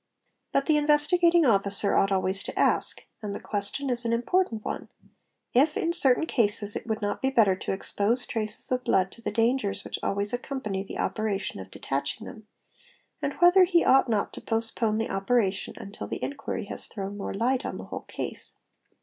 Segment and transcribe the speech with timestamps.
[0.17, 0.51] ||.
[0.51, 4.89] But the Investigating Officer ought always to ask, and the question is an important one,
[5.53, 9.11] if, in certain cases, it would not be better not to expose traces of blood
[9.11, 12.47] to the dangers which always accompany the operation of detaching them,
[13.21, 17.35] and whether he ought not to postpone the operation until the inquiry has thrown more
[17.35, 18.55] light on the whole case.